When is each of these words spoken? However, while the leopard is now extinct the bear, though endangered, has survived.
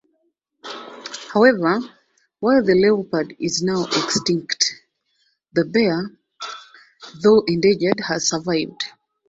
However, 1.31 1.79
while 2.39 2.63
the 2.63 2.73
leopard 2.73 3.35
is 3.39 3.61
now 3.61 3.85
extinct 3.85 4.73
the 5.53 5.63
bear, 5.63 6.09
though 7.21 7.43
endangered, 7.45 7.99
has 8.07 8.27
survived. 8.29 8.83